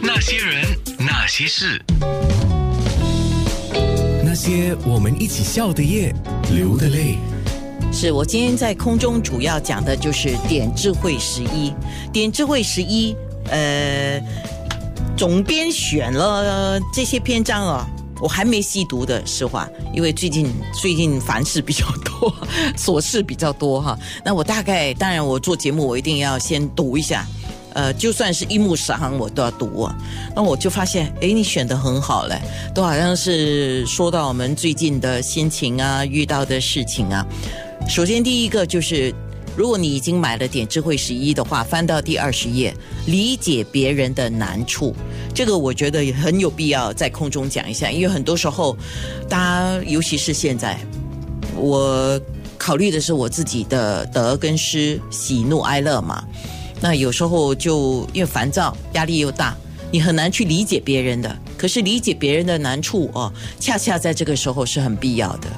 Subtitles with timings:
[0.00, 0.64] 那些人，
[0.98, 1.80] 那些事，
[4.24, 6.14] 那些我们一起笑的夜，
[6.52, 7.18] 流的泪。
[7.92, 11.72] 是我今天在空中主要讲的就是点智慧十一，
[12.12, 13.16] 点智慧十一，
[13.50, 14.22] 呃，
[15.16, 17.86] 总编选了这些篇章啊，
[18.20, 22.32] 我还没细读的，实话，因为最近最近凡事比较多，
[22.76, 23.98] 琐事比较多哈。
[24.24, 27.26] 那我大概，当然我做节目，我一定要先读一下。
[27.74, 29.94] 呃，就算是一目十行，我都要读啊。
[30.34, 32.40] 那我就发现，哎，你选的很好嘞，
[32.74, 37.26] 都好像是说到我们最近的心情啊，遇到的事情啊。
[37.88, 39.14] 首先，第一个就是，
[39.56, 42.74] 如果你已经买了点智慧十一的话，翻到第二十页，
[43.06, 44.94] 理解别人的难处，
[45.34, 48.76] 这个我觉得也很有必要在空中讲一下，因为很多时候，
[49.28, 50.78] 大家尤其是现在，
[51.56, 52.20] 我
[52.58, 56.24] 考虑的是我自己的得跟失、喜怒哀乐嘛。
[56.80, 59.56] 那有时候就因为烦躁，压力又大，
[59.90, 61.38] 你很难去理解别人的。
[61.56, 65.48] 可是理解别人的难处哦，恰恰在这个时候是很必要的。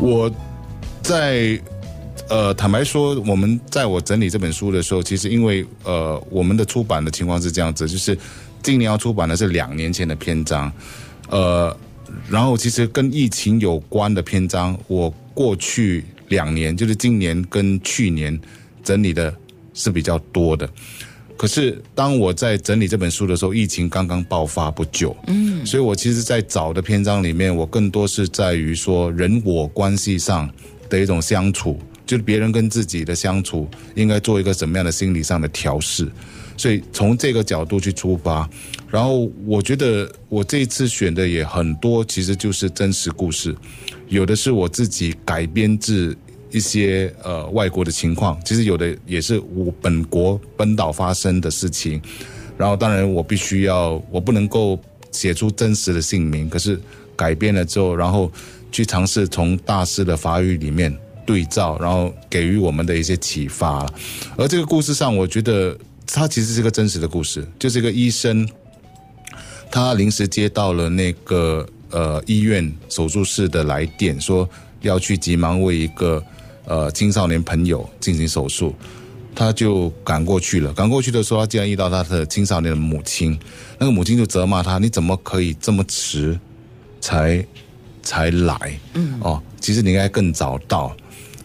[0.00, 0.30] 我
[1.02, 1.60] 在
[2.30, 8.16] 呃，坦白说，我们在我整理这本书的时候，其实因为呃，我们的出版的情况是这样子，就是
[8.62, 10.72] 今年要出版的是两年前的篇章，
[11.28, 11.76] 呃，
[12.30, 18.40] 然后其实跟疫情有关的篇章，我过去两年，就是今年跟去年
[18.82, 19.32] 整理的。
[19.76, 20.68] 是比较多的，
[21.36, 30.50] 可是当我在整理这本书的时候，疫情刚刚爆发不久，嗯，所以我其实，在早的篇章里面，我更多是在于说人我关系上
[30.88, 36.10] 的一种相处，就是别人跟自己的相处，应该做一个什么样的心理上的调试，
[36.56, 38.48] 所以从这个角度去出发，
[38.90, 43.54] 然后我觉得我这一次选的也很多，其实就是真实故事，
[44.08, 46.16] 有的是我自己改编自。
[46.50, 52.00] 一些呃外国的情况，其实有的也是我本国本岛发生的事情，
[52.56, 54.78] 然后当然我必须要，我不能够
[55.10, 56.80] 写出真实的姓名，可是
[57.16, 58.30] 改编了之后，然后
[58.70, 63.84] 去尝试从大师的法语里面对照，然后给予我们的一些启发。
[64.36, 65.76] 而这个故事上，我觉得
[66.06, 68.48] 它其实是个真实的故事，就是一个医生，
[69.70, 74.48] 他临时接到了那个呃医院手术室的来电，说
[74.80, 76.24] 要去急忙为一个。
[76.66, 78.74] 呃，青少年朋友进行手术，
[79.36, 80.72] 他就赶过去了。
[80.72, 83.38] 赶过去的时候，他竟然遇到他的青少年的母亲，
[83.78, 86.36] 那个母亲就责骂他：“你怎么可以这么迟
[87.00, 87.46] 才
[88.02, 88.80] 才来？
[88.94, 90.94] 嗯，哦，其实你应该更早到。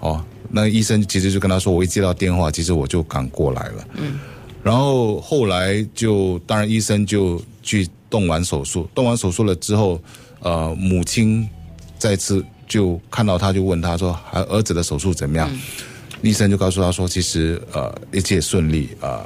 [0.00, 3.88] 哦，那医生其实就跟他说：我一接到电话，其实我就赶过来了。
[3.94, 4.18] 嗯，
[4.62, 9.98] 然后后来就，当然医生就去动完手术，动完手术了之后，
[10.40, 11.48] 呃，母亲
[11.96, 12.44] 再次。
[12.66, 15.50] 就看到他，就问他说：“还儿子的手术怎么样？”
[16.22, 19.24] 医生就告诉他说：“其实呃一切顺利呃，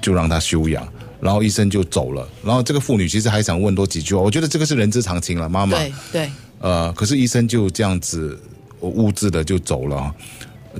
[0.00, 0.86] 就让他休养。”
[1.20, 2.26] 然后医生就走了。
[2.42, 5.76] 然后这个妇女其实还想问多几句话，我觉得这个是人之常情了，妈妈。
[5.76, 6.30] 对对。
[6.60, 8.40] 呃，可是医生就这样子
[8.80, 10.14] 物质的就走了。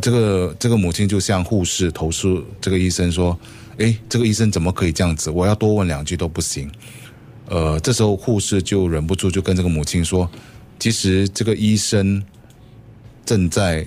[0.00, 3.38] 这个这个母亲就向护士投诉这个医生说
[3.78, 5.30] ：“哎，这个医生怎么可以这样子？
[5.30, 6.70] 我要多问两句都不行。”
[7.48, 10.30] 呃，这时候护士就忍不住就跟这个母亲说。
[10.80, 12.20] 其实这个医生
[13.24, 13.86] 正在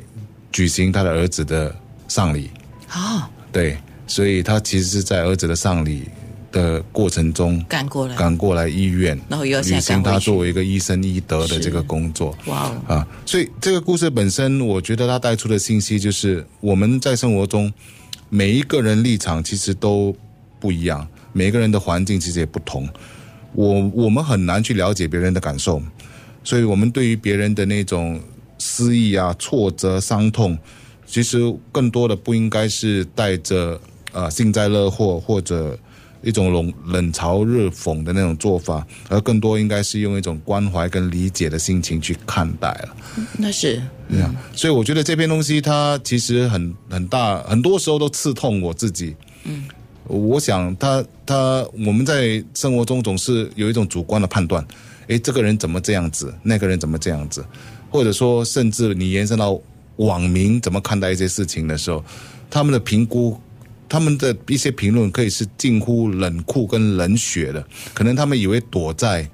[0.52, 1.76] 举行他的儿子的
[2.08, 2.52] 丧礼
[2.88, 6.08] 啊，对，所以他其实是在儿子的丧礼
[6.52, 12.38] 的过程中赶过来，赶过来医院，然后又要履行他作为一个医生医德的这个工作。
[12.46, 13.08] 哇啊！
[13.26, 17.74] 所以这个故事本身，我觉得他带出的信息就是，我们在生活中
[18.30, 20.16] 每一个人立场其实都
[20.60, 22.88] 不一样，每个人的环境其实也不同，
[23.54, 25.82] 我我们很难去了解别人的感受。
[26.44, 28.20] 所以，我们对于别人的那种
[28.60, 30.58] 失意啊、挫折、伤痛，
[31.06, 31.40] 其实
[31.72, 33.80] 更多的不应该是带着
[34.12, 35.78] 呃幸灾乐祸或者
[36.22, 42.96] 一种冷冷嘲热讽的那种做法，而更多应该是用一种关怀跟理解的心情去看待了。
[43.38, 43.82] 那是。
[44.56, 49.16] 所以，我觉得这篇东西它其实很很大，很多时候都刺痛我自己。
[49.46, 49.64] 嗯，
[50.08, 54.66] 我想，他他我们在生活中总是有一种主观的判断。
[55.08, 56.34] 诶，这个人怎么这样子？
[56.44, 57.44] 那个人怎么这样子？
[57.90, 59.60] 或者说，甚至你延伸到
[59.98, 62.04] 网民怎么看待一些事情的时候，
[62.50, 63.38] 他们的评估，
[63.88, 67.64] 他们的一些评论可以是近乎冷酷跟冷血的。
[67.94, 69.30] 可能他们以为躲在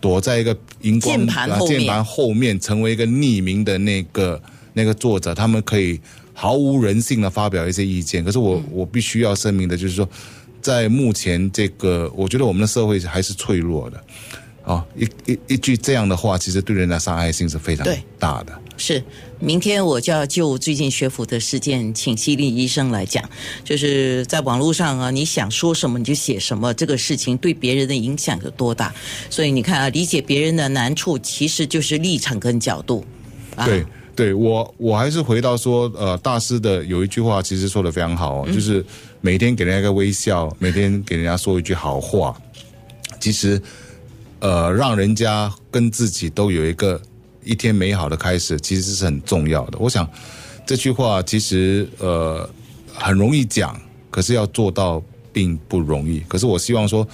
[0.00, 4.42] 躲在一个荧光键盘后面，键盘后面成为一个匿名的那个
[4.72, 6.00] 那个作者，他们可以
[6.32, 8.24] 毫无人性的发表一些意见。
[8.24, 10.08] 可是我我必须要声明的就是说，
[10.60, 14.04] 在目前这个，我觉得我们的社会还是脆弱的。
[14.64, 17.84] 哦，一一一句这样的话，其实对人的伤害性是非常
[18.16, 18.56] 大的。
[18.76, 19.02] 是，
[19.40, 23.28] 明天我就要就最近学府的事件，请犀利医生来讲。
[23.64, 28.94] 就是在网络上啊，你想说什么你就写什么，这个事情对别人的影响有多大？
[29.28, 33.04] 所以你看啊，理解别人的难处，其实就是立场跟角度。
[33.56, 33.84] 啊、对，
[34.22, 38.84] 对我我还是回到说，呃，大师的有一句话其实说的非常好、哦，就是
[39.20, 42.40] 每天给人家一个微笑，每天给人家说一句好话，
[43.18, 43.60] 其实
[44.38, 47.00] 呃，让人家跟自己都有一个
[47.42, 49.78] 一天美好的开始，其实是很重要的。
[49.80, 50.08] 我想
[50.64, 52.48] 这句话其实呃
[52.94, 53.76] 很容易讲，
[54.08, 55.02] 可是要做到
[55.32, 56.20] 并不容易。
[56.28, 57.04] 可是我希望说，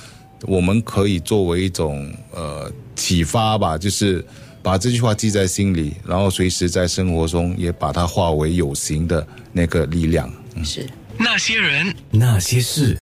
[0.43, 4.23] 我们可以作为一种呃启发吧，就是
[4.63, 10.31] 把这句话记在心里，然后随时在生活中也把它化为有形的那个力量。
[10.65, 10.87] 是。
[11.21, 12.97] 那些人，那些事。